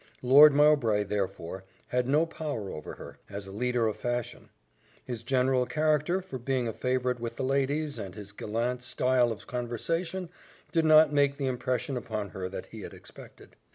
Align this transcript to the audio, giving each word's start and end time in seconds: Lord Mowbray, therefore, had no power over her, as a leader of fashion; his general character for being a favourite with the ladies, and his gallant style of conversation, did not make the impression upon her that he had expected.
Lord 0.23 0.51
Mowbray, 0.51 1.03
therefore, 1.03 1.63
had 1.89 2.07
no 2.07 2.25
power 2.25 2.71
over 2.71 2.95
her, 2.95 3.19
as 3.29 3.45
a 3.45 3.51
leader 3.51 3.85
of 3.87 3.97
fashion; 3.97 4.49
his 5.05 5.21
general 5.21 5.67
character 5.67 6.23
for 6.23 6.39
being 6.39 6.67
a 6.67 6.73
favourite 6.73 7.19
with 7.19 7.35
the 7.35 7.43
ladies, 7.43 7.99
and 7.99 8.15
his 8.15 8.31
gallant 8.31 8.81
style 8.81 9.31
of 9.31 9.45
conversation, 9.45 10.29
did 10.71 10.85
not 10.85 11.13
make 11.13 11.37
the 11.37 11.45
impression 11.45 11.97
upon 11.97 12.29
her 12.29 12.49
that 12.49 12.65
he 12.71 12.81
had 12.81 12.95
expected. 12.95 13.55